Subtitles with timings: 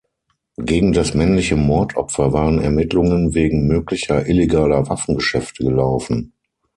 [0.57, 6.33] Gegen das männliche Mordopfer waren Ermittlungen wegen möglicher illegaler Waffengeschäfte gelaufen.